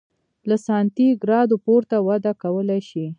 [0.49, 3.05] له سانتي ګراد پورته وده کولای شي.